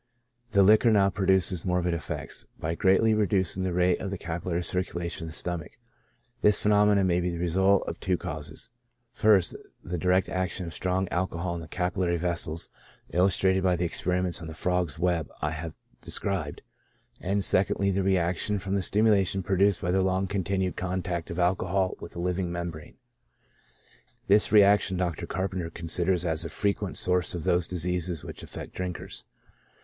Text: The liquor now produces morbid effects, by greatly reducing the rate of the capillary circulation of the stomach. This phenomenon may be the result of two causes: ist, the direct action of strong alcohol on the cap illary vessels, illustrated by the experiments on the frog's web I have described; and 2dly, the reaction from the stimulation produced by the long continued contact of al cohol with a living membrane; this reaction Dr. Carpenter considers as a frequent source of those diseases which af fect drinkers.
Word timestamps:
The 0.49 0.63
liquor 0.63 0.89
now 0.89 1.11
produces 1.11 1.63
morbid 1.63 1.93
effects, 1.93 2.47
by 2.59 2.73
greatly 2.73 3.13
reducing 3.13 3.61
the 3.61 3.71
rate 3.71 4.01
of 4.01 4.09
the 4.09 4.17
capillary 4.17 4.63
circulation 4.63 5.25
of 5.25 5.29
the 5.29 5.33
stomach. 5.35 5.73
This 6.41 6.57
phenomenon 6.57 7.05
may 7.05 7.19
be 7.19 7.29
the 7.29 7.37
result 7.37 7.87
of 7.87 7.99
two 7.99 8.17
causes: 8.17 8.71
ist, 9.23 9.55
the 9.83 9.99
direct 9.99 10.27
action 10.27 10.65
of 10.65 10.73
strong 10.73 11.07
alcohol 11.09 11.53
on 11.53 11.59
the 11.59 11.67
cap 11.67 11.93
illary 11.97 12.17
vessels, 12.17 12.69
illustrated 13.11 13.61
by 13.61 13.75
the 13.75 13.85
experiments 13.85 14.41
on 14.41 14.47
the 14.47 14.55
frog's 14.55 14.97
web 14.97 15.29
I 15.39 15.51
have 15.51 15.75
described; 16.01 16.63
and 17.19 17.41
2dly, 17.43 17.93
the 17.93 18.01
reaction 18.01 18.57
from 18.57 18.73
the 18.73 18.81
stimulation 18.81 19.43
produced 19.43 19.83
by 19.83 19.91
the 19.91 20.01
long 20.01 20.25
continued 20.25 20.75
contact 20.75 21.29
of 21.29 21.37
al 21.37 21.55
cohol 21.55 21.95
with 21.99 22.15
a 22.15 22.19
living 22.19 22.51
membrane; 22.51 22.95
this 24.25 24.51
reaction 24.51 24.97
Dr. 24.97 25.27
Carpenter 25.27 25.69
considers 25.69 26.25
as 26.25 26.43
a 26.43 26.49
frequent 26.49 26.97
source 26.97 27.35
of 27.35 27.43
those 27.43 27.67
diseases 27.67 28.23
which 28.23 28.41
af 28.41 28.49
fect 28.49 28.73
drinkers. 28.73 29.25